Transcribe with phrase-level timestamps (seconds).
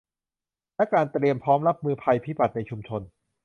[0.75, 3.01] และการเตรียมพร้อมรับมือภัยพิบัติในชุมชน